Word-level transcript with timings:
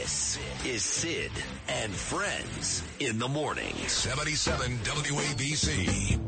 This 0.00 0.38
is 0.64 0.82
Sid 0.82 1.30
and 1.68 1.92
Friends 1.92 2.82
in 3.00 3.18
the 3.18 3.28
morning. 3.28 3.74
77 3.86 4.78
WABC. 4.78 6.18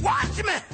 Watch 0.00 0.44
me! 0.46 0.67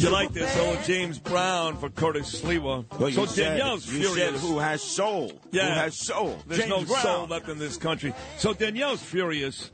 You 0.00 0.08
like 0.08 0.32
this 0.32 0.56
old 0.56 0.82
James 0.84 1.18
Brown 1.18 1.76
for 1.76 1.90
Curtis 1.90 2.40
Sliwa. 2.40 2.86
Well, 2.98 3.10
so 3.10 3.26
said, 3.26 3.58
Danielle's 3.58 3.84
furious. 3.84 4.40
who 4.40 4.58
has 4.58 4.80
soul? 4.80 5.30
Yeah. 5.50 5.74
Who 5.74 5.80
has 5.80 5.98
soul? 5.98 6.38
There's 6.46 6.60
James 6.60 6.70
no 6.70 6.84
Brown. 6.86 7.02
soul 7.02 7.26
left 7.26 7.50
in 7.50 7.58
this 7.58 7.76
country. 7.76 8.14
So 8.38 8.54
Danielle's 8.54 9.02
furious 9.02 9.70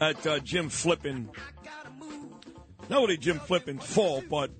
at 0.00 0.26
uh, 0.26 0.38
Jim 0.38 0.70
Flippin. 0.70 1.28
Not 2.88 3.02
only 3.02 3.18
Jim 3.18 3.38
Flippin's 3.38 3.84
fault, 3.84 4.24
but 4.30 4.52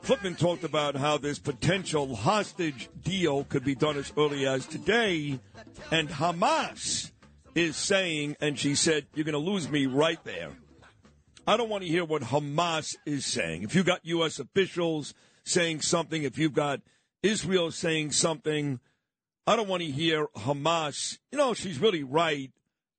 Flippin 0.00 0.34
talked 0.34 0.64
about 0.64 0.96
how 0.96 1.18
this 1.18 1.38
potential 1.38 2.16
hostage 2.16 2.88
deal 3.00 3.44
could 3.44 3.64
be 3.64 3.76
done 3.76 3.96
as 3.96 4.12
early 4.16 4.48
as 4.48 4.66
today, 4.66 5.38
and 5.92 6.08
Hamas 6.08 7.12
is 7.54 7.76
saying, 7.76 8.34
and 8.40 8.58
she 8.58 8.74
said, 8.74 9.06
"You're 9.14 9.24
going 9.24 9.32
to 9.34 9.38
lose 9.38 9.70
me 9.70 9.86
right 9.86 10.18
there." 10.24 10.56
I 11.48 11.56
don't 11.56 11.70
want 11.70 11.82
to 11.82 11.88
hear 11.88 12.04
what 12.04 12.20
Hamas 12.20 12.94
is 13.06 13.24
saying. 13.24 13.62
If 13.62 13.74
you've 13.74 13.86
got 13.86 14.04
U.S. 14.04 14.38
officials 14.38 15.14
saying 15.44 15.80
something, 15.80 16.22
if 16.22 16.36
you've 16.36 16.52
got 16.52 16.82
Israel 17.22 17.70
saying 17.70 18.12
something, 18.12 18.80
I 19.46 19.56
don't 19.56 19.66
want 19.66 19.82
to 19.82 19.90
hear 19.90 20.26
Hamas. 20.36 21.16
You 21.32 21.38
know, 21.38 21.54
she's 21.54 21.78
really 21.78 22.02
right. 22.02 22.52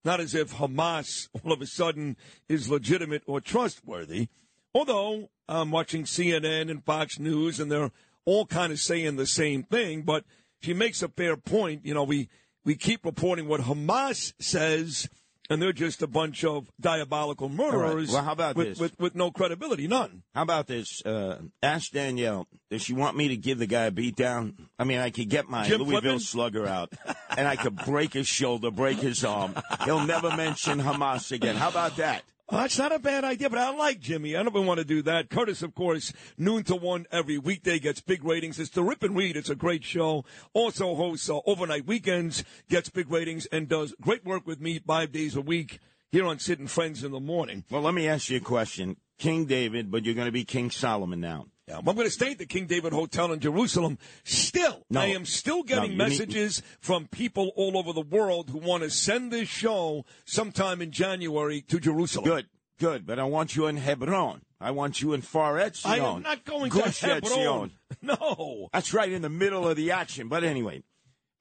Not 0.03 0.19
as 0.19 0.33
if 0.33 0.55
Hamas 0.55 1.29
all 1.43 1.51
of 1.51 1.61
a 1.61 1.67
sudden 1.67 2.17
is 2.47 2.71
legitimate 2.71 3.21
or 3.27 3.39
trustworthy. 3.39 4.29
Although 4.73 5.29
I'm 5.47 5.69
watching 5.69 6.05
CNN 6.05 6.71
and 6.71 6.83
Fox 6.83 7.19
News 7.19 7.59
and 7.59 7.71
they're 7.71 7.91
all 8.25 8.47
kind 8.47 8.71
of 8.71 8.79
saying 8.79 9.17
the 9.17 9.27
same 9.27 9.61
thing, 9.61 10.01
but 10.01 10.25
she 10.59 10.73
makes 10.73 11.03
a 11.03 11.09
fair 11.09 11.37
point. 11.37 11.85
You 11.85 11.93
know, 11.93 12.03
we, 12.03 12.29
we 12.65 12.73
keep 12.73 13.05
reporting 13.05 13.47
what 13.47 13.61
Hamas 13.61 14.33
says, 14.39 15.07
and 15.49 15.61
they're 15.61 15.73
just 15.73 16.01
a 16.01 16.07
bunch 16.07 16.43
of 16.43 16.69
diabolical 16.79 17.49
murderers 17.49 18.09
Right. 18.09 18.13
Well, 18.13 18.23
how 18.23 18.31
about 18.33 18.55
with, 18.55 18.67
this? 18.69 18.79
with, 18.79 18.99
with 18.99 19.15
no 19.15 19.31
credibility, 19.31 19.87
none. 19.87 20.23
How 20.35 20.43
about 20.43 20.67
this? 20.67 21.03
Uh, 21.05 21.39
ask 21.63 21.91
Danielle. 21.91 22.47
Does 22.69 22.83
she 22.83 22.93
want 22.93 23.17
me 23.17 23.29
to 23.29 23.37
give 23.37 23.57
the 23.57 23.67
guy 23.67 23.85
a 23.85 23.91
beatdown? 23.91 24.53
I 24.77 24.83
mean, 24.83 24.99
I 24.99 25.09
could 25.09 25.29
get 25.29 25.49
my 25.49 25.67
Jim 25.67 25.81
Louisville 25.81 26.01
Flippin? 26.01 26.19
slugger 26.19 26.67
out, 26.67 26.93
and 27.37 27.47
I 27.47 27.55
could 27.55 27.75
break 27.75 28.13
his 28.13 28.27
shoulder, 28.27 28.71
break 28.71 28.99
his 28.99 29.23
arm. 29.23 29.55
He'll 29.85 30.05
never 30.05 30.35
mention 30.35 30.79
Hamas 30.79 31.31
again. 31.31 31.55
How 31.55 31.69
about 31.69 31.97
that? 31.97 32.23
That's 32.51 32.79
not 32.79 32.91
a 32.91 32.97
bad 32.97 33.23
idea, 33.23 33.47
but 33.49 33.59
I 33.59 33.69
like 33.75 33.99
Jimmy. 33.99 34.35
I 34.35 34.41
don't 34.41 34.65
want 34.65 34.79
to 34.79 34.85
do 34.85 35.03
that. 35.03 35.29
Curtis, 35.29 35.61
of 35.61 35.75
course, 35.75 36.11
noon 36.35 36.63
to 36.63 36.75
one 36.75 37.05
every 37.11 37.37
weekday 37.37 37.77
gets 37.77 38.01
big 38.01 38.23
ratings. 38.23 38.59
It's 38.59 38.71
the 38.71 38.83
Rip 38.83 39.03
and 39.03 39.15
Read. 39.15 39.37
It's 39.37 39.51
a 39.51 39.55
great 39.55 39.83
show. 39.83 40.25
Also 40.53 40.95
hosts 40.95 41.29
uh, 41.29 41.39
overnight 41.45 41.85
weekends, 41.85 42.43
gets 42.67 42.89
big 42.89 43.11
ratings, 43.11 43.45
and 43.47 43.69
does 43.69 43.93
great 44.01 44.25
work 44.25 44.47
with 44.47 44.59
me 44.59 44.79
five 44.79 45.11
days 45.11 45.35
a 45.35 45.41
week 45.41 45.79
here 46.11 46.25
on 46.25 46.39
Sid 46.39 46.59
and 46.59 46.71
Friends 46.71 47.03
in 47.03 47.11
the 47.11 47.19
morning. 47.19 47.65
Well, 47.69 47.83
let 47.83 47.93
me 47.93 48.07
ask 48.07 48.29
you 48.29 48.37
a 48.37 48.41
question. 48.41 48.97
King 49.19 49.45
David, 49.45 49.91
but 49.91 50.05
you're 50.05 50.15
going 50.15 50.25
to 50.25 50.31
be 50.31 50.45
King 50.45 50.71
Solomon 50.71 51.19
now. 51.19 51.47
Yeah, 51.69 51.77
I'm 51.77 51.85
going 51.85 51.97
to 51.99 52.09
stay 52.09 52.31
at 52.31 52.39
the 52.39 52.47
King 52.47 52.65
David 52.65 52.93
Hotel 52.93 53.31
in 53.31 53.39
Jerusalem. 53.39 53.99
Still, 54.23 54.83
No. 54.89 55.01
I 55.01 55.05
am 55.07 55.23
still 55.25 55.61
getting 55.61 55.95
No, 55.97 56.05
you 56.05 56.09
need- 56.09 56.19
messages 56.19 56.63
from 56.79 57.07
people 57.07 57.51
all 57.55 57.77
over 57.77 57.93
the 57.93 58.01
world 58.01 58.49
who 58.49 58.57
want 58.57 58.81
to 58.83 58.89
send 58.89 59.31
this 59.31 59.47
show 59.47 60.03
sometime 60.25 60.81
in 60.81 60.91
January 60.91 61.61
to 61.61 61.79
Jerusalem. 61.79 62.25
Good, 62.25 62.47
good. 62.79 63.05
But 63.05 63.19
I 63.19 63.23
want 63.25 63.55
you 63.55 63.67
in 63.67 63.77
Hebron. 63.77 64.41
I 64.59 64.71
want 64.71 64.99
you 65.01 65.13
in 65.13 65.21
Far 65.21 65.55
Etzion. 65.57 65.85
I 65.85 65.97
am 65.97 66.23
not 66.23 66.43
going 66.43 66.69
Gush 66.71 67.01
to 67.01 67.05
Hebron. 67.07 67.31
Etzion. 67.39 67.71
No. 68.01 68.69
That's 68.73 68.93
right 68.93 69.11
in 69.11 69.21
the 69.21 69.29
middle 69.29 69.67
of 69.67 69.75
the 69.77 69.91
action. 69.91 70.27
But 70.27 70.43
anyway, 70.43 70.83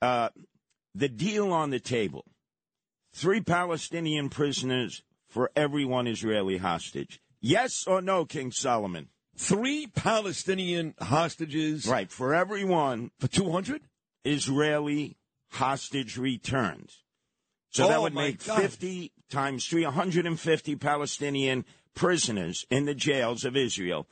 uh, 0.02 0.28
the 0.94 1.08
deal 1.08 1.52
on 1.52 1.70
the 1.70 1.80
table 1.80 2.24
three 3.14 3.40
Palestinian 3.40 4.28
prisoners 4.28 5.02
for 5.28 5.50
every 5.56 5.84
one 5.86 6.06
Israeli 6.06 6.58
hostage. 6.58 7.20
Yes 7.40 7.84
or 7.86 8.00
no, 8.02 8.24
King 8.24 8.52
Solomon? 8.52 9.08
Three 9.38 9.86
Palestinian 9.86 10.94
hostages 11.00 11.86
Right, 11.86 12.10
for 12.10 12.34
everyone. 12.34 13.12
for 13.18 13.28
200? 13.28 13.82
Israeli 14.24 15.16
hostage 15.52 16.16
returns. 16.18 17.04
So 17.70 17.86
that 17.88 17.98
Oh, 17.98 18.02
would 18.02 18.14
make 18.14 18.44
God. 18.44 18.60
50 18.60 19.12
times 19.30 19.66
350 19.66 20.76
Palestinian 20.76 21.64
prisoners 21.94 22.66
in 22.70 22.84
the 22.86 22.94
jails 22.94 23.44
of 23.44 23.56
Israel 23.56 24.08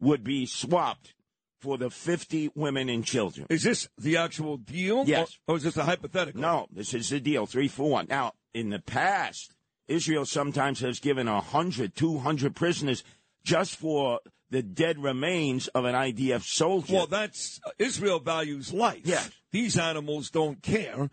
would 0.00 0.24
be 0.24 0.44
swapped 0.46 1.14
for 1.60 1.78
the 1.78 1.88
50 1.90 2.50
women 2.54 2.88
and 2.88 3.04
children. 3.04 3.46
Is 3.48 3.62
this 3.62 3.88
the 3.96 4.16
actual 4.16 4.56
deal? 4.56 5.04
Yes. 5.06 5.38
Or, 5.46 5.54
or 5.54 5.56
is 5.58 5.62
this 5.62 5.76
a 5.76 5.84
hypothetical? 5.84 6.40
No, 6.40 6.66
this 6.70 6.92
is 6.94 7.08
the 7.10 7.20
deal, 7.20 7.46
three 7.46 7.68
for 7.68 7.88
one. 7.88 8.06
Now, 8.08 8.32
in 8.52 8.70
the 8.70 8.80
past, 8.80 9.54
Israel 9.88 10.26
sometimes 10.26 10.80
has 10.80 10.98
given 10.98 11.26
100, 11.26 11.94
200 11.94 12.54
prisoners 12.56 13.04
just 13.44 13.76
for 13.76 14.20
the 14.50 14.62
dead 14.62 14.98
remains 15.02 15.68
of 15.68 15.84
an 15.84 15.94
IDF 15.94 16.42
soldier. 16.42 16.94
Well, 16.94 17.06
that's 17.06 17.60
Israel 17.78 18.20
values 18.20 18.72
life. 18.72 19.02
Yes. 19.04 19.30
These 19.50 19.78
animals 19.78 20.30
don't 20.30 20.62
care. 20.62 21.10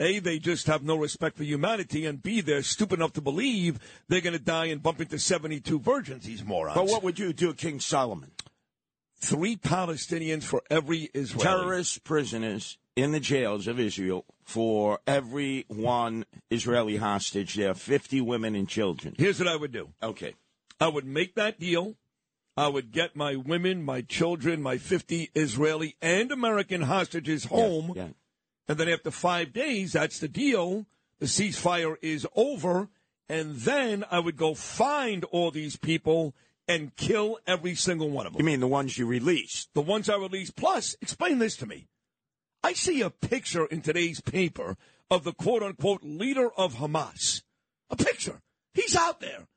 A, 0.00 0.18
they 0.18 0.38
just 0.38 0.66
have 0.66 0.82
no 0.82 0.96
respect 0.96 1.36
for 1.36 1.44
humanity, 1.44 2.06
and 2.06 2.22
B, 2.22 2.40
they're 2.40 2.62
stupid 2.62 2.98
enough 2.98 3.12
to 3.12 3.20
believe 3.20 3.78
they're 4.08 4.20
going 4.20 4.32
to 4.32 4.42
die 4.42 4.66
and 4.66 4.82
bump 4.82 5.00
into 5.00 5.18
72 5.18 5.78
virgins, 5.78 6.24
these 6.24 6.44
morons. 6.44 6.74
but 6.74 6.86
what 6.86 7.02
would 7.04 7.18
you 7.18 7.32
do, 7.32 7.54
King 7.54 7.78
Solomon? 7.78 8.32
Three 9.20 9.56
Palestinians 9.56 10.42
for 10.42 10.62
every 10.68 11.10
Israeli. 11.14 11.44
Terrorist 11.44 12.02
prisoners 12.02 12.78
in 12.96 13.12
the 13.12 13.20
jails 13.20 13.68
of 13.68 13.78
Israel 13.78 14.24
for 14.42 14.98
every 15.06 15.64
one 15.68 16.24
Israeli 16.50 16.96
hostage. 16.96 17.54
There 17.54 17.70
are 17.70 17.74
50 17.74 18.20
women 18.22 18.56
and 18.56 18.68
children. 18.68 19.14
Here's 19.16 19.38
what 19.38 19.48
I 19.48 19.54
would 19.54 19.72
do. 19.72 19.90
Okay. 20.02 20.34
I 20.80 20.88
would 20.88 21.06
make 21.06 21.36
that 21.36 21.60
deal. 21.60 21.94
I 22.56 22.68
would 22.68 22.92
get 22.92 23.16
my 23.16 23.36
women, 23.36 23.82
my 23.82 24.02
children, 24.02 24.62
my 24.62 24.78
50 24.78 25.30
Israeli 25.34 25.96
and 26.02 26.30
American 26.30 26.82
hostages 26.82 27.44
home. 27.44 27.92
Yeah. 27.96 28.08
And 28.68 28.78
then 28.78 28.88
after 28.88 29.10
five 29.10 29.52
days, 29.52 29.92
that's 29.92 30.18
the 30.18 30.28
deal. 30.28 30.86
The 31.18 31.26
ceasefire 31.26 31.96
is 32.02 32.26
over. 32.36 32.88
And 33.28 33.56
then 33.56 34.04
I 34.10 34.18
would 34.18 34.36
go 34.36 34.54
find 34.54 35.24
all 35.24 35.50
these 35.50 35.76
people 35.76 36.34
and 36.68 36.94
kill 36.96 37.38
every 37.46 37.74
single 37.74 38.10
one 38.10 38.26
of 38.26 38.32
them. 38.32 38.40
You 38.40 38.46
mean 38.46 38.60
the 38.60 38.66
ones 38.66 38.98
you 38.98 39.06
released? 39.06 39.72
the 39.74 39.80
ones 39.80 40.08
I 40.08 40.16
released. 40.16 40.56
Plus, 40.56 40.96
explain 41.00 41.38
this 41.38 41.56
to 41.56 41.66
me. 41.66 41.88
I 42.62 42.74
see 42.74 43.00
a 43.00 43.10
picture 43.10 43.66
in 43.66 43.82
today's 43.82 44.20
paper 44.20 44.76
of 45.10 45.24
the 45.24 45.32
quote 45.32 45.62
unquote 45.62 46.02
leader 46.02 46.50
of 46.56 46.76
Hamas. 46.76 47.42
A 47.90 47.96
picture. 47.96 48.40
He's 48.74 48.94
out 48.94 49.20
there. 49.20 49.48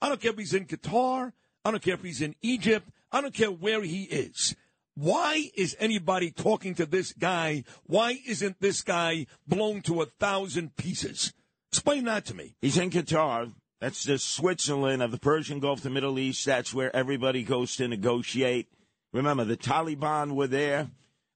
I 0.00 0.08
don't 0.08 0.20
care 0.20 0.32
if 0.32 0.38
he's 0.38 0.54
in 0.54 0.66
Qatar. 0.66 1.32
I 1.68 1.70
don't 1.70 1.82
care 1.82 1.94
if 1.94 2.02
he's 2.02 2.22
in 2.22 2.34
Egypt. 2.40 2.88
I 3.12 3.20
don't 3.20 3.34
care 3.34 3.50
where 3.50 3.82
he 3.82 4.04
is. 4.04 4.56
Why 4.94 5.50
is 5.54 5.76
anybody 5.78 6.30
talking 6.30 6.74
to 6.76 6.86
this 6.86 7.12
guy? 7.12 7.64
Why 7.84 8.18
isn't 8.26 8.58
this 8.58 8.80
guy 8.80 9.26
blown 9.46 9.82
to 9.82 10.00
a 10.00 10.06
thousand 10.06 10.76
pieces? 10.76 11.34
Explain 11.70 12.06
that 12.06 12.24
to 12.24 12.34
me. 12.34 12.56
He's 12.62 12.78
in 12.78 12.88
Qatar. 12.88 13.52
That's 13.82 14.04
the 14.04 14.18
Switzerland 14.18 15.02
of 15.02 15.10
the 15.10 15.18
Persian 15.18 15.60
Gulf, 15.60 15.82
the 15.82 15.90
Middle 15.90 16.18
East. 16.18 16.46
That's 16.46 16.72
where 16.72 16.94
everybody 16.96 17.42
goes 17.42 17.76
to 17.76 17.86
negotiate. 17.86 18.68
Remember, 19.12 19.44
the 19.44 19.58
Taliban 19.58 20.36
were 20.36 20.46
there. 20.46 20.88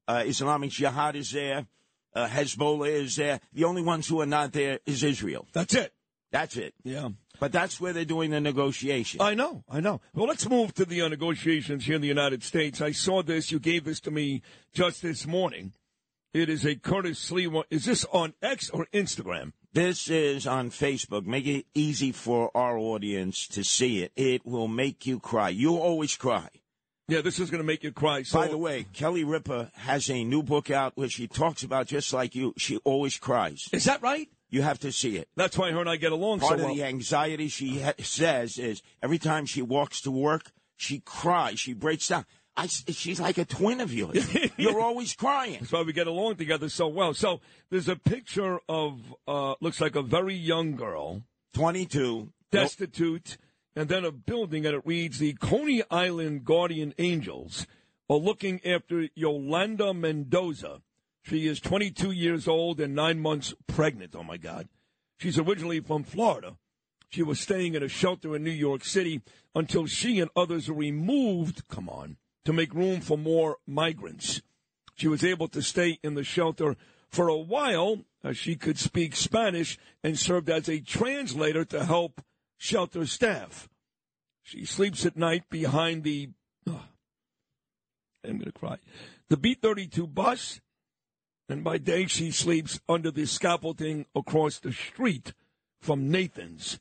Uh, 0.09 0.25
Islamic 0.25 0.71
Jihad 0.71 1.15
is 1.15 1.31
there. 1.31 1.67
Uh, 2.15 2.27
Hezbollah 2.27 2.89
is 2.89 3.17
there. 3.17 3.39
The 3.53 3.65
only 3.65 3.83
ones 3.83 4.09
who 4.09 4.23
are 4.23 4.27
not 4.27 4.53
there 4.53 4.79
is 4.87 5.05
Israel. 5.05 5.47
That's 5.53 5.75
it. 5.75 5.93
That's 6.31 6.57
it. 6.57 6.73
Yeah. 6.85 7.11
But 7.43 7.51
that's 7.51 7.81
where 7.81 7.93
they're 7.93 8.05
doing 8.05 8.31
the 8.31 8.41
negotiation. 8.41 9.21
I 9.21 9.35
know, 9.35 9.65
I 9.69 9.81
know. 9.81 10.01
Well, 10.15 10.29
let's 10.29 10.49
move 10.49 10.75
to 10.75 10.85
the 10.85 11.03
uh, 11.03 11.09
negotiations 11.09 11.85
here 11.85 11.97
in 11.97 12.01
the 12.01 12.07
United 12.07 12.45
States. 12.45 12.81
I 12.81 12.93
saw 12.93 13.21
this. 13.21 13.51
You 13.51 13.59
gave 13.59 13.83
this 13.83 13.99
to 14.03 14.13
me 14.13 14.43
just 14.73 15.03
this 15.03 15.27
morning. 15.27 15.73
It 16.33 16.49
is 16.49 16.65
a 16.65 16.77
Curtis 16.77 17.29
Sliwa. 17.29 17.65
Is 17.69 17.85
this 17.85 18.05
on 18.13 18.35
X 18.43 18.71
or 18.71 18.87
Instagram? 18.95 19.55
This 19.73 20.09
is 20.09 20.47
on 20.47 20.71
Facebook. 20.71 21.27
Make 21.27 21.49
it 21.49 21.67
easy 21.75 22.13
for 22.13 22.57
our 22.57 22.79
audience 22.79 23.49
to 23.49 23.65
see 23.65 24.05
it. 24.05 24.13
It 24.15 24.47
will 24.47 24.69
make 24.69 25.05
you 25.05 25.19
cry. 25.19 25.49
You 25.49 25.79
always 25.79 26.15
cry. 26.15 26.49
Yeah, 27.09 27.23
this 27.23 27.41
is 27.41 27.51
going 27.51 27.59
to 27.61 27.67
make 27.67 27.83
you 27.83 27.91
cry. 27.91 28.23
So, 28.23 28.39
By 28.39 28.47
the 28.47 28.57
way, 28.57 28.87
Kelly 28.93 29.25
Ripa 29.25 29.73
has 29.75 30.09
a 30.09 30.23
new 30.23 30.45
book 30.45 30.71
out 30.71 30.93
where 30.95 31.09
she 31.09 31.27
talks 31.27 31.65
about 31.65 31.89
just 31.89 32.13
like 32.13 32.37
you. 32.37 32.55
She 32.57 32.77
always 32.85 33.17
cries. 33.17 33.69
is 33.73 33.87
that 33.87 34.01
right? 34.01 34.29
You 34.53 34.61
have 34.61 34.79
to 34.81 34.93
see 34.93 35.17
it. 35.17 35.29
That's 35.35 35.57
why 35.57 35.73
her 35.73 35.81
and 35.81 35.89
I 35.89 35.97
get 35.97 36.13
along 36.13 36.41
Part 36.41 36.51
so 36.51 36.57
well. 36.57 36.65
Part 36.67 36.71
of 36.73 36.77
the 36.77 36.85
anxiety 36.85 37.49
she 37.49 37.81
ha- 37.81 37.95
says 37.99 38.59
is 38.59 38.83
every 39.03 39.19
time 39.19 39.47
she 39.47 39.63
walks 39.63 40.03
to 40.03 40.11
work, 40.11 40.53
She 40.77 41.01
cries. 41.01 41.59
She 41.59 41.73
breaks 41.73 42.09
down. 42.09 42.27
I, 42.55 42.67
she's 42.67 43.19
like 43.19 43.39
a 43.39 43.47
twin 43.47 43.81
of 43.81 43.95
yours. 43.95 44.29
You're 44.59 44.81
always 44.81 45.15
crying. 45.15 45.59
That's 45.61 45.73
why 45.73 45.83
we 45.83 45.95
get 45.95 46.07
along 46.07 46.37
together 46.37 46.69
so 46.69 46.87
well. 46.87 47.15
So 47.15 47.41
there's 47.71 47.89
a 47.89 47.97
picture 47.97 48.59
of 48.69 49.01
uh, 49.27 49.55
looks 49.63 49.81
like 49.81 49.97
a 49.97 50.03
very 50.03 50.35
young 50.35 50.77
girl, 50.77 51.23
22. 51.55 52.29
destitute, 52.51 53.39
and 53.75 53.89
then 53.89 54.05
a 54.05 54.13
building, 54.13 54.67
and 54.67 54.75
it 54.75 54.83
reads 54.85 55.19
the 55.19 55.33
Coney 55.33 55.83
Island 55.91 56.45
Guardian 56.45 56.93
Angels 56.99 57.67
are 58.11 58.17
looking 58.19 58.61
after 58.67 59.09
Yolanda 59.15 59.95
Mendoza. 59.95 60.83
She 61.23 61.47
is 61.47 61.61
22 61.61 62.11
years 62.11 62.49
old 62.49 62.81
and 62.81 62.95
nine 62.95 63.21
months 63.21 63.55
pregnant. 63.67 64.15
Oh 64.17 64.25
my 64.25 64.37
God. 64.37 64.69
She's 65.19 65.39
originally 65.39 65.81
from 65.81 66.05
Florida. 66.05 66.57
She 67.09 67.23
was 67.23 67.39
staying 67.39 67.75
in 67.75 67.83
a 67.83 67.89
shelter 67.89 68.35
in 68.35 68.43
New 68.43 68.51
York 68.51 68.85
City 68.85 69.21
until 69.55 69.87
she 69.87 70.19
and 70.19 70.31
others 70.35 70.69
were 70.69 70.75
removed, 70.75 71.69
come 71.69 71.89
on, 71.89 72.17
to 72.45 72.53
make 72.53 72.75
room 72.75 73.01
for 73.01 73.19
more 73.19 73.59
migrants. 73.67 74.41
She 74.95 75.09
was 75.09 75.23
able 75.23 75.49
to 75.49 75.63
stay 75.63 75.99
in 76.03 76.15
the 76.15 76.25
shelter 76.25 76.77
for 77.11 77.29
a 77.29 77.37
while 77.37 77.99
as 78.25 78.37
she 78.37 78.57
could 78.57 78.79
speak 78.79 79.15
Spanish 79.15 79.79
and 80.03 80.19
served 80.19 80.49
as 80.49 80.69
a 80.69 80.81
translator 80.81 81.65
to 81.67 81.85
help 81.85 82.23
shelter 82.57 83.07
staff. 83.07 83.69
She 84.43 84.65
sleeps 84.65 85.05
at 85.07 85.17
night 85.17 85.45
behind 85.51 86.05
the. 86.05 86.31
I'm 86.67 88.39
going 88.39 88.45
to 88.45 88.53
cry. 88.53 88.79
The 89.29 89.37
B 89.37 89.55
32 89.55 90.07
bus, 90.07 90.61
and 91.53 91.63
by 91.63 91.77
day 91.77 92.07
she 92.07 92.31
sleeps 92.31 92.81
under 92.89 93.11
the 93.11 93.27
scaffolding 93.27 94.07
across 94.15 94.59
the 94.59 94.73
street 94.73 95.35
from 95.83 96.11
Nathan's. 96.11 96.81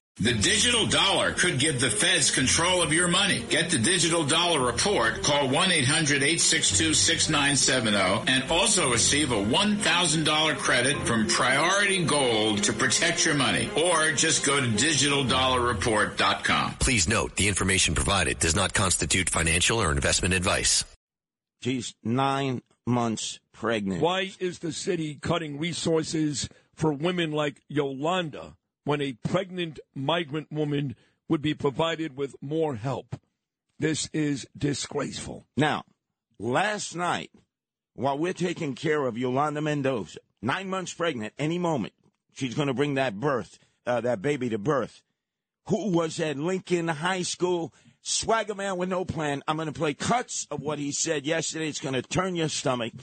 The 0.21 0.33
digital 0.33 0.85
dollar 0.85 1.33
could 1.33 1.57
give 1.57 1.81
the 1.81 1.89
feds 1.89 2.29
control 2.29 2.83
of 2.83 2.93
your 2.93 3.07
money. 3.07 3.43
Get 3.49 3.71
the 3.71 3.79
digital 3.79 4.23
dollar 4.23 4.63
report. 4.63 5.23
Call 5.23 5.47
1-800-862-6970 5.47 8.29
and 8.29 8.43
also 8.51 8.91
receive 8.91 9.31
a 9.31 9.43
$1,000 9.43 10.57
credit 10.57 10.95
from 11.07 11.27
Priority 11.27 12.05
Gold 12.05 12.61
to 12.65 12.71
protect 12.71 13.25
your 13.25 13.33
money. 13.33 13.67
Or 13.75 14.11
just 14.11 14.45
go 14.45 14.61
to 14.61 14.67
digitaldollarreport.com. 14.67 16.75
Please 16.79 17.09
note 17.09 17.35
the 17.35 17.47
information 17.47 17.95
provided 17.95 18.37
does 18.37 18.55
not 18.55 18.75
constitute 18.75 19.27
financial 19.27 19.81
or 19.81 19.91
investment 19.91 20.35
advice. 20.35 20.85
She's 21.63 21.95
nine 22.03 22.61
months 22.85 23.39
pregnant. 23.53 24.03
Why 24.03 24.33
is 24.39 24.59
the 24.59 24.71
city 24.71 25.17
cutting 25.19 25.57
resources 25.57 26.47
for 26.75 26.93
women 26.93 27.31
like 27.31 27.59
Yolanda 27.69 28.55
when 28.83 29.01
a 29.01 29.13
pregnant 29.27 29.79
migrant 29.93 30.51
woman 30.51 30.95
would 31.27 31.41
be 31.41 31.53
provided 31.53 32.15
with 32.15 32.35
more 32.41 32.75
help? 32.75 33.15
This 33.79 34.09
is 34.13 34.47
disgraceful. 34.57 35.45
Now, 35.57 35.83
last 36.37 36.95
night, 36.95 37.31
while 37.93 38.17
we're 38.17 38.33
taking 38.33 38.75
care 38.75 39.05
of 39.05 39.17
Yolanda 39.17 39.61
Mendoza, 39.61 40.19
nine 40.41 40.69
months 40.69 40.93
pregnant, 40.93 41.33
any 41.39 41.57
moment, 41.57 41.93
she's 42.33 42.53
going 42.53 42.67
to 42.67 42.73
bring 42.73 42.95
that 42.95 43.19
birth, 43.19 43.59
uh, 43.85 44.01
that 44.01 44.21
baby 44.21 44.49
to 44.49 44.57
birth. 44.57 45.01
Who 45.67 45.91
was 45.91 46.19
at 46.19 46.37
Lincoln 46.37 46.87
High 46.87 47.21
School? 47.21 47.73
Swagger 48.01 48.55
man 48.55 48.77
with 48.77 48.89
no 48.89 49.05
plan. 49.05 49.43
I'm 49.47 49.57
going 49.57 49.67
to 49.67 49.73
play 49.73 49.93
cuts 49.93 50.47
of 50.49 50.59
what 50.59 50.79
he 50.79 50.91
said 50.91 51.25
yesterday. 51.25 51.67
It's 51.67 51.79
going 51.79 51.93
to 51.93 52.01
turn 52.01 52.35
your 52.35 52.49
stomach. 52.49 52.93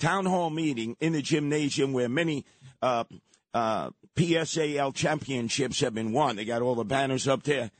Town 0.00 0.26
hall 0.26 0.50
meeting 0.50 0.96
in 1.00 1.12
the 1.12 1.22
gymnasium 1.22 1.92
where 1.92 2.08
many 2.08 2.44
uh, 2.82 3.04
uh, 3.54 3.90
PSAL 4.16 4.94
championships 4.94 5.80
have 5.80 5.94
been 5.94 6.12
won. 6.12 6.36
They 6.36 6.44
got 6.44 6.62
all 6.62 6.74
the 6.74 6.84
banners 6.84 7.28
up 7.28 7.42
there. 7.44 7.70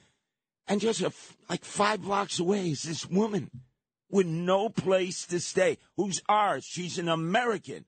And 0.67 0.81
just 0.81 1.03
like 1.49 1.65
five 1.65 2.03
blocks 2.03 2.39
away 2.39 2.71
is 2.71 2.83
this 2.83 3.09
woman 3.09 3.51
with 4.11 4.27
no 4.27 4.69
place 4.69 5.27
to 5.27 5.41
stay, 5.41 5.79
who's 5.97 6.23
ours. 6.29 6.65
She's 6.65 6.99
an 6.99 7.09
American. 7.09 7.85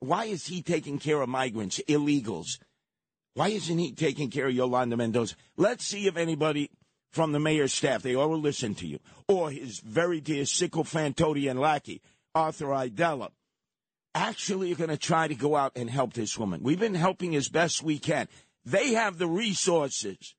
Why 0.00 0.26
is 0.26 0.46
he 0.46 0.62
taking 0.62 0.98
care 0.98 1.20
of 1.20 1.28
migrants, 1.28 1.80
illegals? 1.88 2.58
Why 3.34 3.48
isn't 3.48 3.78
he 3.78 3.92
taking 3.92 4.30
care 4.30 4.46
of 4.46 4.54
Yolanda 4.54 4.96
Mendoza? 4.96 5.34
Let's 5.56 5.84
see 5.84 6.06
if 6.06 6.16
anybody 6.16 6.70
from 7.10 7.32
the 7.32 7.40
mayor's 7.40 7.72
staff, 7.72 8.02
they 8.02 8.14
all 8.14 8.28
will 8.28 8.40
listen 8.40 8.74
to 8.76 8.86
you, 8.86 8.98
or 9.28 9.50
his 9.50 9.78
very 9.78 10.20
dear 10.20 10.42
sycophantodian 10.42 11.58
lackey, 11.58 12.02
Arthur 12.34 12.74
Idella, 12.74 13.30
actually 14.14 14.72
are 14.72 14.76
going 14.76 14.90
to 14.90 14.96
try 14.96 15.28
to 15.28 15.34
go 15.34 15.56
out 15.56 15.72
and 15.76 15.90
help 15.90 16.12
this 16.12 16.38
woman. 16.38 16.62
We've 16.62 16.78
been 16.78 16.94
helping 16.94 17.34
as 17.34 17.48
best 17.48 17.82
we 17.82 17.98
can. 17.98 18.28
They 18.64 18.94
have 18.94 19.18
the 19.18 19.26
resources. 19.26 20.34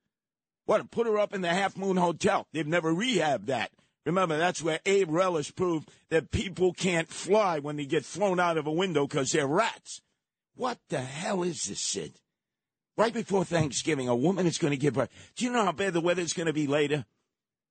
What, 0.66 0.90
put 0.90 1.08
her 1.08 1.20
up 1.20 1.34
in 1.34 1.42
the 1.42 1.50
Half 1.50 1.78
Moon 1.78 1.98
Hotel. 1.98 2.48
They've 2.52 2.66
never 2.66 2.94
rehabbed 2.94 3.48
that. 3.48 3.72
Remember, 4.06 4.38
that's 4.38 4.62
where 4.62 4.80
Abe 4.86 5.10
Reles 5.10 5.56
proved 5.56 5.90
that 6.10 6.32
people 6.32 6.74
can't 6.74 7.08
fly 7.08 7.60
when 7.60 7.76
they 7.76 7.86
get 7.86 8.06
thrown 8.06 8.40
out 8.40 8.58
of 8.58 8.68
a 8.68 8.72
window 8.72 9.08
because 9.08 9.32
they're 9.32 9.48
rats. 9.48 10.02
What 10.56 10.78
the 10.90 11.02
hell 11.02 11.44
is 11.44 11.64
this, 11.64 11.82
Sid? 11.82 12.14
Right 12.98 13.14
before 13.14 13.44
Thanksgiving, 13.44 14.08
a 14.08 14.16
woman 14.16 14.48
is 14.48 14.58
going 14.58 14.72
to 14.72 14.78
give 14.78 14.94
birth. 14.94 15.10
Do 15.36 15.44
you 15.44 15.52
know 15.52 15.66
how 15.66 15.72
bad 15.72 15.94
the 15.94 16.02
weather 16.02 16.22
is 16.22 16.34
going 16.34 16.48
to 16.48 16.54
be 16.54 16.68
later? 16.68 17.06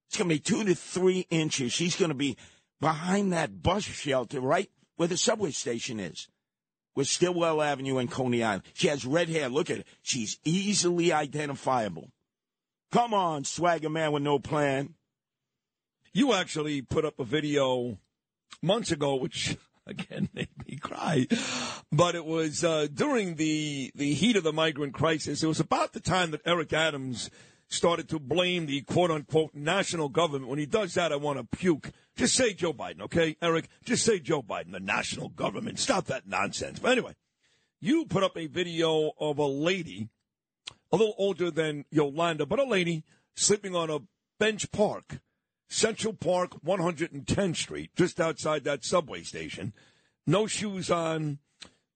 It's 0.09 0.19
going 0.19 0.29
to 0.29 0.35
be 0.35 0.41
two 0.41 0.65
to 0.65 0.75
three 0.75 1.27
inches. 1.31 1.73
She's 1.73 1.97
going 1.97 2.11
to 2.11 2.15
be 2.15 2.37
behind 2.81 3.33
that 3.33 3.63
bus 3.63 3.85
shelter, 3.85 4.41
right 4.41 4.71
where 4.97 5.09
the 5.09 5.17
subway 5.17 5.51
station 5.51 6.01
is, 6.01 6.29
with 6.95 7.09
Stillwell 7.09 7.61
Avenue 7.61 7.99
and 7.99 8.11
Coney 8.11 8.43
Island. 8.43 8.63
She 8.75 8.89
has 8.89 9.05
red 9.05 9.29
hair. 9.29 9.49
Look 9.49 9.71
at 9.71 9.79
her. 9.79 9.85
She's 10.03 10.39
easily 10.45 11.13
identifiable. 11.13 12.11
Come 12.93 13.13
on, 13.13 13.45
swagger 13.45 13.91
man 13.91 14.13
with 14.13 14.23
no 14.23 14.39
plan. 14.39 14.95
You 16.13 16.33
actually 16.33 16.81
put 16.83 17.05
up 17.05 17.19
a 17.19 17.25
video 17.25 17.99
months 18.63 18.93
ago, 18.93 19.17
which 19.17 19.57
again 19.87 20.29
made 20.33 20.49
me 20.67 20.77
cry. 20.77 21.27
But 21.91 22.15
it 22.15 22.25
was 22.25 22.63
uh, 22.63 22.87
during 22.93 23.35
the 23.35 23.91
the 23.97 24.15
heat 24.15 24.37
of 24.37 24.45
the 24.45 24.53
migrant 24.53 24.95
crisis. 24.95 25.43
It 25.43 25.49
was 25.49 25.61
about 25.61 25.93
the 25.93 26.01
time 26.01 26.31
that 26.31 26.43
Eric 26.47 26.73
Adams 26.73 27.31
started 27.75 28.09
to 28.09 28.19
blame 28.19 28.67
the 28.67 28.83
quote 28.83 29.11
unquote 29.11 29.55
national 29.55 30.09
government. 30.09 30.49
When 30.49 30.59
he 30.59 30.67
does 30.67 30.95
that, 30.95 31.13
I 31.13 31.17
want 31.17 31.39
to 31.39 31.57
puke. 31.57 31.91
Just 32.17 32.35
say 32.35 32.55
Joe 32.55 32.73
Biden, 32.73 33.03
okay, 33.03 33.37
Eric? 33.43 33.69
Just 33.85 34.05
say 34.05 34.19
Joe 34.21 34.43
Biden, 34.43 34.73
the 34.73 34.81
national 34.81 35.29
government. 35.31 35.79
Stop 35.79 36.07
that 36.07 36.27
nonsense. 36.27 36.79
But 36.79 36.93
anyway, 36.93 37.15
you 37.81 38.07
put 38.07 38.23
up 38.23 38.37
a 38.37 38.47
video 38.47 39.13
of 39.19 39.39
a 39.39 39.47
lady, 39.47 40.09
a 40.93 40.97
little 40.97 41.15
older 41.19 41.51
than 41.51 41.85
Yolanda, 41.91 42.47
but 42.47 42.59
a 42.59 42.65
lady 42.65 43.05
sleeping 43.35 43.75
on 43.75 43.91
a 43.91 44.01
bench 44.39 44.71
park, 44.71 45.21
Central 45.69 46.13
Park, 46.13 46.53
110th 46.65 47.57
Street, 47.57 47.91
just 47.97 48.21
outside 48.21 48.65
that 48.65 48.85
subway 48.85 49.23
station. 49.23 49.73
No 50.27 50.47
shoes 50.47 50.91
on, 50.91 51.41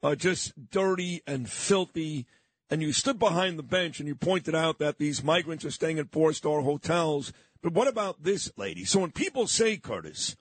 uh, 0.03 0.15
just 0.15 0.71
dirty 0.71 1.23
and 1.27 1.49
filthy. 1.49 2.27
And 2.71 2.83
you 2.83 2.93
stood 2.93 3.19
behind 3.19 3.59
the 3.59 3.63
bench 3.63 3.99
and 3.99 4.07
you 4.07 4.15
pointed 4.15 4.55
out 4.55 4.79
that 4.79 4.99
these 4.99 5.25
migrants 5.25 5.65
are 5.65 5.71
staying 5.71 5.99
in 5.99 6.07
four 6.07 6.33
star 6.33 6.61
hotels. 6.61 7.33
But 7.63 7.73
what 7.73 7.89
about 7.89 8.23
this 8.23 8.51
lady? 8.57 8.85
So 8.85 9.01
when 9.01 9.11
people 9.11 9.47
say, 9.47 9.77
Curtis, 9.77 10.37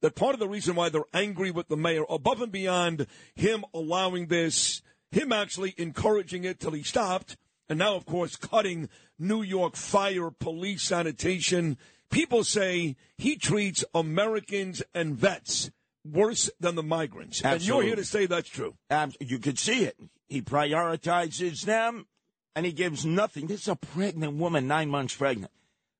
that 0.00 0.14
part 0.14 0.34
of 0.34 0.40
the 0.40 0.48
reason 0.48 0.76
why 0.76 0.88
they're 0.88 1.02
angry 1.12 1.50
with 1.50 1.68
the 1.68 1.76
mayor, 1.76 2.04
above 2.08 2.40
and 2.40 2.52
beyond 2.52 3.06
him 3.34 3.64
allowing 3.74 4.26
this, 4.26 4.82
him 5.10 5.32
actually 5.32 5.74
encouraging 5.76 6.44
it 6.44 6.60
till 6.60 6.72
he 6.72 6.82
stopped, 6.82 7.36
and 7.68 7.78
now, 7.78 7.94
of 7.94 8.04
course, 8.04 8.36
cutting 8.36 8.88
New 9.18 9.42
York 9.42 9.76
fire, 9.76 10.30
police, 10.30 10.82
sanitation, 10.82 11.78
people 12.10 12.44
say 12.44 12.96
he 13.16 13.36
treats 13.36 13.84
Americans 13.94 14.82
and 14.94 15.16
vets 15.16 15.70
worse 16.04 16.50
than 16.60 16.74
the 16.74 16.82
migrants. 16.82 17.42
And 17.42 17.66
you're 17.66 17.82
here 17.82 17.96
to 17.96 18.04
say 18.04 18.26
that's 18.26 18.48
true. 18.48 18.74
Abs- 18.90 19.16
you 19.20 19.38
could 19.38 19.58
see 19.58 19.84
it. 19.84 19.96
He 20.28 20.42
prioritizes 20.42 21.62
them, 21.62 22.06
and 22.56 22.66
he 22.66 22.72
gives 22.72 23.04
nothing. 23.04 23.46
This 23.46 23.62
is 23.62 23.68
a 23.68 23.76
pregnant 23.76 24.34
woman, 24.34 24.66
nine 24.66 24.88
months 24.88 25.14
pregnant. 25.14 25.52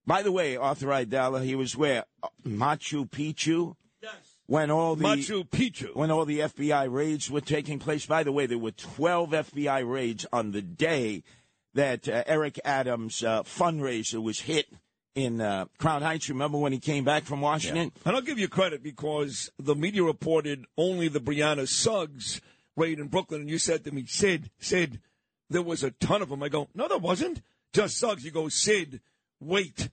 By 0.06 0.22
the 0.22 0.32
way, 0.32 0.56
Arthur 0.56 0.92
Idella, 0.92 1.42
he 1.42 1.54
was 1.54 1.76
where? 1.76 2.04
Machu 2.46 3.08
Picchu? 3.08 3.76
Yes. 4.02 4.12
when 4.46 4.70
all 4.70 4.96
the 4.96 5.04
Machu 5.04 5.48
Picchu. 5.48 5.94
when 5.94 6.10
all 6.10 6.26
the 6.26 6.40
FBI 6.40 6.92
raids 6.92 7.30
were 7.30 7.40
taking 7.40 7.78
place. 7.78 8.04
By 8.04 8.22
the 8.22 8.32
way, 8.32 8.44
there 8.44 8.58
were 8.58 8.72
12 8.72 9.30
FBI 9.30 9.90
raids 9.90 10.26
on 10.30 10.52
the 10.52 10.60
day 10.60 11.22
that 11.72 12.08
uh, 12.08 12.22
Eric 12.26 12.60
Adams' 12.64 13.24
uh, 13.24 13.42
fundraiser 13.42 14.22
was 14.22 14.40
hit 14.40 14.66
in 15.14 15.40
uh, 15.40 15.66
Crown 15.78 16.02
Heights. 16.02 16.28
Remember 16.28 16.58
when 16.58 16.72
he 16.72 16.78
came 16.78 17.04
back 17.04 17.24
from 17.24 17.40
Washington? 17.40 17.92
And 18.04 18.16
I'll 18.16 18.22
give 18.22 18.38
you 18.38 18.48
credit 18.48 18.82
because 18.82 19.50
the 19.58 19.74
media 19.74 20.02
reported 20.02 20.66
only 20.76 21.08
the 21.08 21.20
Brianna 21.20 21.66
Suggs 21.66 22.40
raid 22.76 22.98
in 22.98 23.08
Brooklyn, 23.08 23.42
and 23.42 23.50
you 23.50 23.58
said 23.58 23.84
to 23.84 23.92
me, 23.92 24.04
Sid, 24.06 24.50
Sid, 24.58 25.00
there 25.50 25.62
was 25.62 25.82
a 25.84 25.90
ton 25.92 26.22
of 26.22 26.28
them. 26.28 26.42
I 26.42 26.48
go, 26.48 26.68
no, 26.74 26.88
there 26.88 26.98
wasn't. 26.98 27.42
Just 27.72 27.98
Suggs. 27.98 28.24
You 28.24 28.30
go, 28.30 28.48
Sid, 28.48 29.00
wait. 29.40 29.90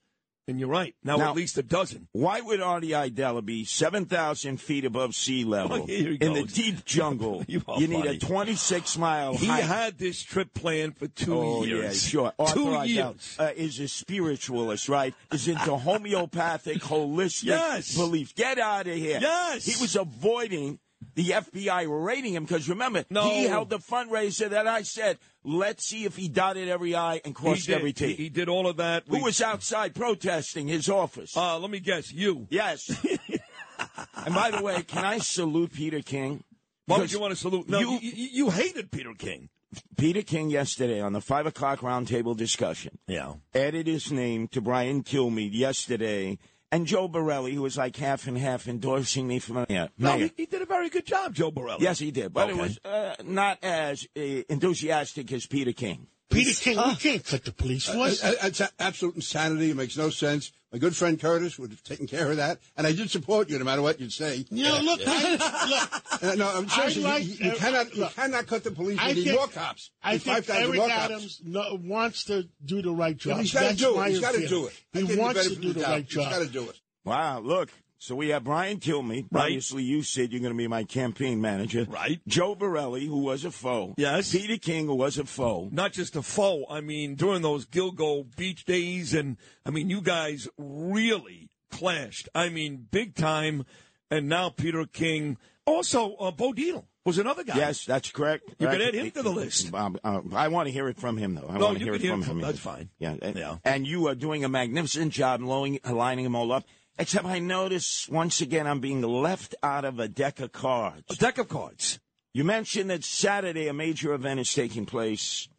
And 0.47 0.59
you're 0.59 0.69
right. 0.69 0.95
Now, 1.03 1.17
Now- 1.17 1.29
at 1.29 1.35
least 1.35 1.57
a 1.59 1.63
dozen. 1.63 2.07
Why 2.13 2.41
would 2.41 2.61
Artie 2.61 2.95
Idella 2.95 3.41
be 3.43 3.63
7,000 3.63 4.59
feet 4.59 4.85
above 4.85 5.13
sea 5.13 5.43
level 5.45 5.83
Oh, 5.83 5.85
in 5.87 6.33
the 6.33 6.43
deep 6.43 6.83
jungle? 6.85 7.45
You 7.47 7.61
are 7.67 7.79
need 7.79 8.05
a 8.05 8.17
26 8.17 8.97
mile 8.97 9.35
He 9.35 9.45
hike. 9.45 9.63
had 9.63 9.97
this 9.99 10.21
trip 10.21 10.53
planned 10.53 10.97
for 10.97 11.07
two 11.07 11.37
Oh, 11.37 11.63
years. 11.63 12.03
yeah, 12.05 12.09
sure. 12.09 12.33
Arthur 12.39 12.53
two 12.55 12.65
Idell, 12.65 12.87
years. 12.87 13.35
Uh, 13.39 13.51
is 13.55 13.79
a 13.79 13.87
spiritualist, 13.87 14.89
right? 14.89 15.13
Is 15.31 15.47
into 15.47 15.77
homeopathic, 15.77 16.79
holistic 16.79 17.43
Yes. 17.43 17.95
belief. 17.95 18.33
Get 18.35 18.57
out 18.57 18.87
of 18.87 18.95
here. 18.95 19.19
Yes. 19.21 19.65
He 19.65 19.79
was 19.81 19.95
avoiding 19.95 20.79
the 21.15 21.29
FBI 21.29 21.85
raiding 22.05 22.33
him 22.35 22.43
because 22.45 22.69
remember, 22.69 23.03
No. 23.09 23.29
he 23.29 23.43
held 23.43 23.69
the 23.69 23.79
fundraiser 23.79 24.49
that 24.49 24.67
I 24.67 24.83
said, 24.83 25.17
let's 25.43 25.85
see 25.85 26.05
if 26.05 26.15
he 26.15 26.27
dotted 26.27 26.69
every 26.69 26.95
I 26.95 27.21
and 27.25 27.35
crossed 27.35 27.69
every 27.69 27.93
T. 27.93 28.13
He, 28.13 28.29
did 28.29 28.47
all 28.49 28.67
of 28.67 28.77
that. 28.77 29.03
Who 29.07 29.17
We- 29.17 29.23
was 29.23 29.41
outside 29.41 29.93
protesting 29.95 30.67
his 30.67 30.87
office? 30.89 31.35
Uh, 31.35 31.59
let 31.59 31.69
me 31.69 31.79
guess. 31.79 32.11
You. 32.11 32.47
yes. 32.49 32.89
and 34.25 34.33
by 34.35 34.51
the 34.51 34.61
way, 34.61 34.81
can 34.83 35.03
I 35.05 35.17
salute 35.19 35.73
Peter 35.73 36.01
King? 36.01 36.43
Why 36.85 36.97
would 36.99 37.11
you 37.11 37.19
want 37.19 37.31
to 37.31 37.35
salute? 37.37 37.69
No, 37.69 37.79
you- 37.79 37.99
you, 38.01 38.11
you, 38.11 38.27
you 38.31 38.49
hated 38.49 38.91
Peter 38.91 39.13
King. 39.17 39.49
Peter 39.97 40.21
King 40.21 40.49
yesterday 40.49 40.99
on 40.99 41.13
the 41.13 41.21
five 41.21 41.45
o'clock 41.45 41.79
roundtable 41.79 42.35
discussion 42.35 42.97
Yeah. 43.07 43.35
added 43.55 43.87
his 43.87 44.11
name 44.11 44.49
to 44.49 44.59
Brian 44.59 45.01
Kilmeade 45.01 45.53
yesterday, 45.53 46.37
and 46.71 46.85
Joe 46.87 47.07
Borelli, 47.07 47.53
who 47.53 47.61
was 47.61 47.77
like 47.77 47.95
half 47.97 48.27
and 48.27 48.37
half 48.37 48.67
endorsing 48.67 49.27
me 49.27 49.39
for 49.39 49.65
mayor. 49.69 49.89
No, 49.97 50.17
he, 50.17 50.31
he 50.37 50.45
did 50.45 50.61
a 50.61 50.65
very 50.65 50.89
good 50.89 51.05
job, 51.05 51.33
Joe 51.33 51.51
Borelli. 51.51 51.83
yes, 51.83 51.99
he 51.99 52.11
did, 52.11 52.33
but 52.33 52.49
Okay. 52.49 52.57
it 52.59 52.61
was 52.61 52.79
uh, 52.85 53.15
not 53.23 53.57
as 53.63 54.07
uh, 54.17 54.21
enthusiastic 54.49 55.31
as 55.31 55.45
Peter 55.45 55.73
King. 55.73 56.07
Peter 56.31 56.53
King, 56.53 56.77
we 56.77 56.95
can't 56.95 57.25
cut 57.25 57.43
the 57.45 57.51
police 57.51 57.85
force. 57.87 58.23
Uh, 58.23 58.33
It's 58.43 58.61
absolute 58.79 59.15
insanity. 59.15 59.71
It 59.71 59.75
makes 59.77 59.97
no 59.97 60.09
sense. 60.09 60.51
My 60.71 60.77
good 60.79 60.95
friend 60.95 61.19
Curtis 61.19 61.59
would 61.59 61.69
have 61.71 61.83
taken 61.83 62.07
care 62.07 62.31
of 62.31 62.37
that, 62.37 62.59
and 62.77 62.87
I 62.87 62.93
did 62.93 63.11
support 63.11 63.49
you 63.49 63.59
no 63.59 63.65
matter 63.65 63.81
what 63.81 63.99
you'd 63.99 64.13
say. 64.13 64.45
you 64.49 64.63
know, 64.63 64.79
look, 64.81 65.01
I, 65.05 65.31
look, 65.69 66.23
Uh, 66.23 66.35
no, 66.35 66.47
I'm 66.47 66.69
seriously, 66.69 67.03
like- 67.03 67.23
you, 67.25 67.33
you 67.45 67.51
uh, 67.51 67.55
cannot, 67.55 67.93
you 67.95 68.01
look, 68.03 68.15
cannot 68.15 68.47
cut 68.47 68.63
the 68.63 68.71
police. 68.71 68.97
I 69.01 69.09
We 69.09 69.13
need 69.15 69.23
think- 69.25 69.35
more 69.37 69.47
cops. 69.47 69.91
I 70.01 70.13
Need 70.13 70.21
think 70.21 70.45
5,000 70.45 70.63
Eric 70.63 70.75
more. 70.77 70.89
Adams 70.89 71.41
no, 71.43 71.79
wants 71.83 72.23
to 72.25 72.47
do 72.63 72.81
the 72.81 72.91
right 72.91 73.17
job. 73.17 73.37
Yeah, 73.37 73.41
he's 73.41 73.53
got 73.53 73.69
to 73.71 73.75
do 73.75 73.99
it. 74.01 74.07
He's 74.09 74.19
got 74.21 74.33
to 74.35 74.47
do 74.47 74.67
it. 74.67 74.73
He 74.93 74.99
give 75.01 75.09
him 75.09 75.15
the 75.17 75.21
wants 75.21 75.47
to 75.49 75.55
do 75.55 75.67
of 75.69 75.73
the 75.75 75.81
doubt. 75.81 76.05
job. 76.05 76.23
He's 76.27 76.37
got 76.37 76.45
to 76.45 76.49
do 76.51 76.69
it. 76.69 76.79
Wow, 77.03 77.39
look. 77.41 77.69
So 78.03 78.15
we 78.15 78.29
have 78.29 78.43
Brian 78.45 78.79
Kilmeade. 78.79 79.27
Right. 79.31 79.43
Obviously, 79.43 79.83
you 79.83 80.01
said 80.01 80.31
you're 80.31 80.41
going 80.41 80.53
to 80.53 80.57
be 80.57 80.67
my 80.67 80.83
campaign 80.85 81.39
manager. 81.39 81.85
Right. 81.87 82.19
Joe 82.27 82.55
Borelli, 82.55 83.05
who 83.05 83.19
was 83.19 83.45
a 83.45 83.51
foe. 83.51 83.93
Yes. 83.95 84.31
Peter 84.31 84.57
King, 84.57 84.87
who 84.87 84.95
was 84.95 85.19
a 85.19 85.25
foe. 85.25 85.69
Not 85.71 85.93
just 85.93 86.15
a 86.15 86.23
foe. 86.23 86.65
I 86.67 86.81
mean, 86.81 87.13
during 87.13 87.43
those 87.43 87.67
Gilgo 87.67 88.25
Beach 88.35 88.65
days, 88.65 89.13
and 89.13 89.37
I 89.67 89.69
mean, 89.69 89.91
you 89.91 90.01
guys 90.01 90.47
really 90.57 91.49
clashed. 91.69 92.27
I 92.33 92.49
mean, 92.49 92.87
big 92.89 93.13
time. 93.13 93.65
And 94.09 94.27
now 94.27 94.49
Peter 94.49 94.83
King. 94.87 95.37
Also, 95.67 96.15
uh, 96.15 96.31
Bo 96.31 96.53
Dietl 96.53 96.85
was 97.05 97.19
another 97.19 97.43
guy. 97.43 97.55
Yes, 97.55 97.85
that's 97.85 98.09
correct. 98.09 98.49
You 98.57 98.67
can 98.67 98.81
add 98.81 98.95
him 98.95 99.11
to 99.11 99.21
the 99.21 99.29
list. 99.29 99.71
Um, 99.75 99.99
uh, 100.03 100.21
I 100.33 100.47
want 100.47 100.65
to 100.67 100.71
hear 100.73 100.87
it 100.89 100.97
from 100.97 101.17
him, 101.17 101.35
though. 101.35 101.45
I 101.47 101.59
No, 101.59 101.65
want 101.67 101.77
to 101.77 101.83
hear 101.83 101.93
it 101.93 102.01
hear 102.01 102.11
from 102.13 102.23
him. 102.23 102.41
that's 102.41 102.57
fine. 102.57 102.89
Yeah. 102.97 103.13
and- 103.21 103.37
Yeah. 103.37 103.57
And 103.63 103.85
you 103.85 104.07
are 104.07 104.15
doing 104.15 104.43
a 104.43 104.49
magnificent 104.49 105.13
job 105.13 105.41
lining 105.43 106.23
them 106.23 106.35
all 106.35 106.51
up. 106.51 106.65
Except 107.01 107.25
I 107.25 107.39
notice 107.39 108.07
once 108.09 108.41
again 108.41 108.67
I'm 108.67 108.79
being 108.79 109.01
left 109.01 109.55
out 109.63 109.85
of 109.85 109.99
a 109.99 110.07
deck 110.07 110.39
of 110.39 110.51
cards. 110.51 111.03
A 111.09 111.15
deck 111.15 111.39
of 111.39 111.49
cards. 111.49 111.99
You 112.33 112.43
mentioned 112.43 112.91
that 112.91 113.03
Saturday 113.03 113.67
a 113.67 113.73
major 113.73 114.13
event 114.13 114.39
is 114.39 114.53
taking 114.53 114.85
place 114.85 115.49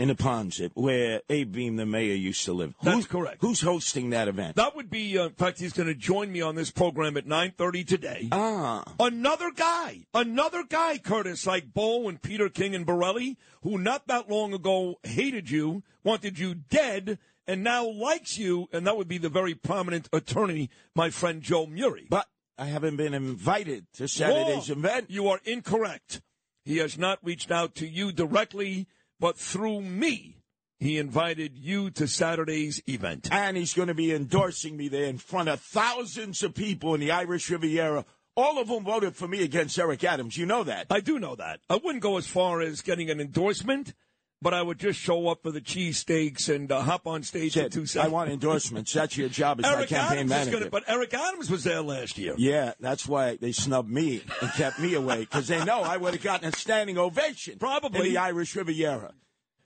in 0.00 0.08
the 0.08 0.14
Ponzit, 0.14 0.70
where 0.74 1.22
Abe 1.28 1.54
Beame, 1.56 1.76
the 1.76 1.86
mayor, 1.86 2.14
used 2.14 2.44
to 2.44 2.52
live. 2.52 2.74
That's 2.82 2.94
Who's- 2.94 3.06
correct. 3.06 3.38
Who's 3.40 3.60
hosting 3.60 4.10
that 4.10 4.28
event? 4.28 4.56
That 4.56 4.74
would 4.76 4.90
be, 4.90 5.16
uh, 5.18 5.26
in 5.26 5.32
fact, 5.34 5.58
he's 5.60 5.72
going 5.72 5.88
to 5.88 5.94
join 5.94 6.30
me 6.30 6.40
on 6.40 6.54
this 6.56 6.70
program 6.70 7.16
at 7.16 7.26
9.30 7.26 7.84
today. 7.86 8.28
ah, 8.32 8.84
Another 9.00 9.50
guy, 9.52 10.04
another 10.14 10.62
guy, 10.68 10.98
Curtis, 10.98 11.46
like 11.46 11.72
Bo 11.74 12.08
and 12.08 12.20
Peter 12.22 12.48
King 12.48 12.74
and 12.76 12.86
Borelli, 12.86 13.38
who 13.62 13.76
not 13.78 14.06
that 14.08 14.28
long 14.30 14.52
ago 14.52 14.96
hated 15.04 15.48
you, 15.50 15.82
wanted 16.04 16.38
you 16.38 16.54
dead, 16.54 17.18
and 17.48 17.64
now 17.64 17.84
likes 17.88 18.38
you, 18.38 18.68
and 18.72 18.86
that 18.86 18.96
would 18.96 19.08
be 19.08 19.18
the 19.18 19.28
very 19.28 19.54
prominent 19.54 20.08
attorney, 20.12 20.70
my 20.94 21.10
friend 21.10 21.42
Joe 21.42 21.66
Murray. 21.66 22.06
but 22.08 22.26
I 22.56 22.66
haven't 22.66 22.96
been 22.96 23.14
invited 23.14 23.86
to 23.94 24.06
Saturday's 24.06 24.68
Wrong. 24.68 24.78
event. 24.78 25.10
You 25.10 25.28
are 25.28 25.40
incorrect. 25.44 26.20
He 26.64 26.78
has 26.78 26.98
not 26.98 27.18
reached 27.22 27.50
out 27.50 27.74
to 27.76 27.86
you 27.88 28.12
directly, 28.12 28.86
but 29.18 29.38
through 29.38 29.80
me, 29.80 30.42
he 30.80 30.98
invited 30.98 31.56
you 31.56 31.90
to 31.92 32.06
Saturday's 32.06 32.82
event. 32.88 33.28
and 33.32 33.56
he's 33.56 33.74
going 33.74 33.88
to 33.88 33.94
be 33.94 34.12
endorsing 34.14 34.76
me 34.76 34.88
there 34.88 35.04
in 35.06 35.18
front 35.18 35.48
of 35.48 35.60
thousands 35.60 36.42
of 36.42 36.54
people 36.54 36.94
in 36.94 37.00
the 37.00 37.10
Irish 37.12 37.48
Riviera, 37.48 38.04
all 38.36 38.58
of 38.60 38.68
whom 38.68 38.84
voted 38.84 39.16
for 39.16 39.26
me 39.26 39.42
against 39.42 39.78
Eric 39.78 40.04
Adams. 40.04 40.36
You 40.36 40.46
know 40.46 40.64
that. 40.64 40.86
I 40.90 41.00
do 41.00 41.18
know 41.18 41.34
that. 41.36 41.60
I 41.70 41.76
wouldn't 41.76 42.02
go 42.02 42.18
as 42.18 42.26
far 42.26 42.60
as 42.60 42.80
getting 42.82 43.08
an 43.10 43.20
endorsement, 43.20 43.94
but 44.40 44.54
I 44.54 44.62
would 44.62 44.78
just 44.78 44.98
show 45.00 45.28
up 45.28 45.42
for 45.42 45.50
the 45.50 45.60
cheesesteaks 45.60 46.48
and 46.54 46.70
uh, 46.70 46.80
hop 46.80 47.06
on 47.06 47.22
stage 47.22 47.54
for 47.54 47.60
Said, 47.60 47.72
two 47.72 47.86
I 48.00 48.08
want 48.08 48.30
endorsements. 48.30 48.92
That's 48.92 49.16
your 49.16 49.28
job 49.28 49.60
as 49.60 49.64
my 49.64 49.84
campaign 49.86 50.18
Adams 50.18 50.30
manager. 50.30 50.58
gonna, 50.58 50.70
but 50.70 50.84
Eric 50.86 51.12
Adams 51.14 51.50
was 51.50 51.64
there 51.64 51.82
last 51.82 52.18
year. 52.18 52.34
yeah, 52.38 52.72
that's 52.80 53.06
why 53.06 53.36
they 53.36 53.52
snubbed 53.52 53.90
me 53.90 54.22
and 54.40 54.50
kept 54.52 54.78
me 54.78 54.94
away 54.94 55.20
because 55.20 55.48
they 55.48 55.64
know 55.64 55.80
I 55.82 55.96
would 55.96 56.14
have 56.14 56.22
gotten 56.22 56.48
a 56.48 56.52
standing 56.52 56.98
ovation. 56.98 57.58
Probably. 57.58 58.00
in 58.00 58.14
the 58.14 58.18
Irish 58.18 58.54
Riviera. 58.54 59.12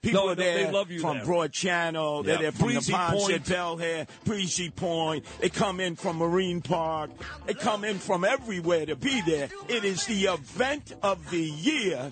People 0.01 0.25
No, 0.25 0.31
are 0.31 0.35
there 0.35 0.65
they 0.65 0.69
love 0.71 0.91
you 0.91 0.99
from 0.99 1.15
there. 1.17 1.25
Broad 1.25 1.53
Channel. 1.53 2.23
They're 2.23 2.35
Yeah. 2.35 2.41
there 2.41 2.51
from 2.51 2.67
Breezy 2.67 2.91
the 2.91 2.97
at 3.35 3.45
Belle 3.47 3.77
Harbor, 3.77 4.05
Breezy 4.25 4.69
Point. 4.69 5.25
They 5.39 5.47
come 5.47 5.79
in 5.79 5.95
from 5.95 6.17
Marine 6.17 6.61
Park. 6.61 7.11
They 7.45 7.53
come 7.53 7.85
in 7.85 7.99
from 7.99 8.25
everywhere 8.25 8.85
to 8.85 8.97
be 8.97 9.21
there. 9.21 9.47
It 9.69 9.85
is 9.85 10.05
the 10.05 10.25
event 10.25 10.91
of 11.03 11.29
the 11.31 11.39
year. 11.41 12.11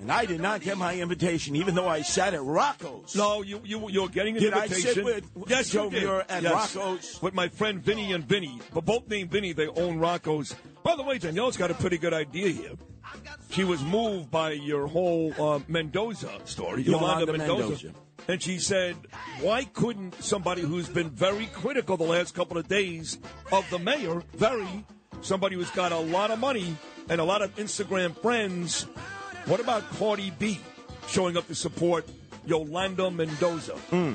And 0.00 0.10
I 0.12 0.26
did 0.26 0.40
not 0.40 0.60
get 0.60 0.76
my 0.76 0.94
invitation, 0.96 1.56
even 1.56 1.74
though 1.74 1.88
I 1.88 2.02
sat 2.02 2.34
at 2.34 2.42
Rocco's. 2.42 3.14
No, 3.14 3.42
you 3.42 3.60
you 3.64 3.88
you're 3.88 4.08
getting 4.08 4.36
an 4.36 4.42
Did 4.42 4.52
I 4.52 4.64
invitation. 4.64 4.94
sit 4.94 5.04
with 5.04 5.24
yes, 5.46 5.70
Joe. 5.70 5.88
Muir 5.88 6.24
and 6.28 6.42
yes. 6.42 6.76
Rocco's? 6.76 7.22
with 7.22 7.34
my 7.34 7.48
friend 7.48 7.82
Vinny 7.82 8.12
and 8.12 8.24
Vinny, 8.24 8.60
but 8.72 8.84
both 8.84 9.08
named 9.08 9.30
Vinny. 9.30 9.52
They 9.52 9.68
own 9.68 9.98
Rocco's. 9.98 10.54
By 10.82 10.96
the 10.96 11.02
way, 11.02 11.18
Danielle's 11.18 11.56
got 11.56 11.70
a 11.70 11.74
pretty 11.74 11.96
good 11.96 12.12
idea 12.12 12.48
here. 12.48 12.72
She 13.50 13.64
was 13.64 13.82
moved 13.82 14.30
by 14.30 14.52
your 14.52 14.86
whole 14.86 15.32
uh, 15.40 15.60
Mendoza 15.68 16.40
story, 16.44 16.82
Yolanda 16.82 17.32
Mendoza. 17.32 17.62
Mendoza. 17.62 17.94
And 18.26 18.42
she 18.42 18.58
said, 18.58 18.96
why 19.40 19.64
couldn't 19.64 20.22
somebody 20.22 20.62
who's 20.62 20.88
been 20.88 21.10
very 21.10 21.46
critical 21.46 21.96
the 21.96 22.04
last 22.04 22.34
couple 22.34 22.56
of 22.56 22.66
days 22.68 23.18
of 23.52 23.68
the 23.70 23.78
mayor, 23.78 24.22
very, 24.34 24.66
somebody 25.20 25.56
who's 25.56 25.70
got 25.70 25.92
a 25.92 25.98
lot 25.98 26.30
of 26.30 26.38
money 26.38 26.74
and 27.10 27.20
a 27.20 27.24
lot 27.24 27.42
of 27.42 27.54
Instagram 27.56 28.16
friends, 28.20 28.86
what 29.46 29.60
about 29.60 29.88
Cardi 29.92 30.30
B 30.38 30.60
showing 31.08 31.36
up 31.36 31.46
to 31.48 31.54
support 31.54 32.06
Yolanda 32.46 33.10
Mendoza? 33.10 33.74
Hmm. 33.90 34.14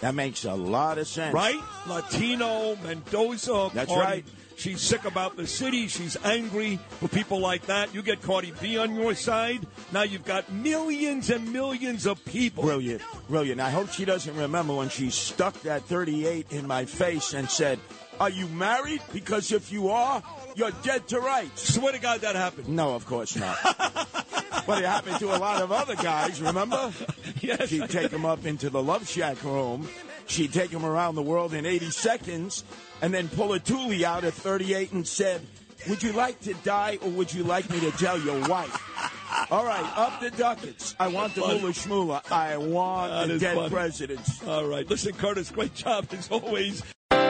That 0.00 0.14
makes 0.14 0.44
a 0.44 0.54
lot 0.54 0.98
of 0.98 1.06
sense. 1.06 1.32
Right? 1.34 1.58
Latino, 1.86 2.76
Mendoza. 2.76 3.70
That's 3.72 3.88
Cardi- 3.90 4.02
right. 4.04 4.24
She's 4.56 4.80
sick 4.80 5.04
about 5.04 5.36
the 5.36 5.46
city. 5.48 5.88
She's 5.88 6.16
angry 6.24 6.78
with 7.00 7.10
people 7.12 7.40
like 7.40 7.66
that. 7.66 7.92
You 7.92 8.02
get 8.02 8.22
Cardi 8.22 8.52
B 8.60 8.78
on 8.78 8.94
your 8.94 9.14
side. 9.14 9.66
Now 9.92 10.02
you've 10.02 10.24
got 10.24 10.50
millions 10.52 11.28
and 11.30 11.52
millions 11.52 12.06
of 12.06 12.24
people. 12.24 12.62
Brilliant, 12.62 13.02
brilliant. 13.28 13.60
I 13.60 13.70
hope 13.70 13.90
she 13.90 14.04
doesn't 14.04 14.36
remember 14.36 14.74
when 14.74 14.90
she 14.90 15.10
stuck 15.10 15.60
that 15.62 15.82
38 15.84 16.52
in 16.52 16.68
my 16.68 16.84
face 16.84 17.34
and 17.34 17.50
said, 17.50 17.80
Are 18.20 18.30
you 18.30 18.46
married? 18.48 19.02
Because 19.12 19.50
if 19.50 19.72
you 19.72 19.88
are, 19.88 20.22
you're 20.54 20.70
dead 20.82 21.08
to 21.08 21.18
rights. 21.18 21.74
Swear 21.74 21.92
to 21.92 21.98
God 21.98 22.20
that 22.20 22.36
happened. 22.36 22.68
No, 22.68 22.94
of 22.94 23.06
course 23.06 23.34
not. 23.36 23.56
but 24.66 24.78
it 24.82 24.86
happened 24.86 25.18
to 25.18 25.34
a 25.34 25.38
lot 25.38 25.62
of 25.62 25.72
other 25.72 25.96
guys, 25.96 26.40
remember? 26.40 26.92
Yes. 27.40 27.68
She'd 27.68 27.90
take 27.90 28.10
them 28.10 28.24
up 28.24 28.46
into 28.46 28.70
the 28.70 28.82
Love 28.82 29.06
Shack 29.06 29.44
room. 29.44 29.86
She'd 30.26 30.54
take 30.54 30.70
them 30.70 30.82
around 30.86 31.14
the 31.14 31.22
world 31.22 31.52
in 31.52 31.66
80 31.66 31.90
seconds 31.90 32.64
and 33.02 33.12
then 33.12 33.28
pull 33.28 33.52
a 33.52 33.60
toolie 33.60 34.02
out 34.02 34.24
at 34.24 34.32
38 34.32 34.92
and 34.92 35.06
said, 35.06 35.42
Would 35.90 36.02
you 36.02 36.12
like 36.12 36.40
to 36.42 36.54
die 36.64 36.98
or 37.02 37.10
would 37.10 37.34
you 37.34 37.42
like 37.44 37.68
me 37.68 37.80
to 37.80 37.90
tell 37.98 38.18
your 38.18 38.40
wife? 38.48 38.72
All 39.50 39.62
right, 39.66 39.84
up 39.98 40.20
the 40.22 40.30
ducats. 40.30 40.94
I 40.98 41.08
want 41.08 41.34
the 41.34 41.42
moolah 41.42 41.72
shmoolah. 41.72 42.32
I 42.32 42.56
want 42.56 43.12
That 43.12 43.28
the 43.34 43.38
dead 43.38 43.56
funny. 43.56 43.68
presidents. 43.68 44.42
All 44.46 44.64
right. 44.64 44.88
Listen, 44.88 45.12
Curtis, 45.12 45.50
great 45.50 45.74
job 45.74 46.06
as 46.12 46.30
always. 46.30 46.82